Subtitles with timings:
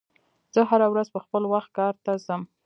[0.53, 2.41] زه هره ورځ په خپل وخت کار ته ځم.